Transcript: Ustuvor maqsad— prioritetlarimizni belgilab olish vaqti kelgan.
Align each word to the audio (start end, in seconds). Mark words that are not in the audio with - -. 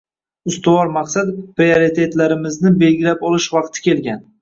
Ustuvor 0.51 0.89
maqsad— 0.95 1.29
prioritetlarimizni 1.61 2.75
belgilab 2.83 3.25
olish 3.33 3.53
vaqti 3.59 3.91
kelgan. 3.91 4.31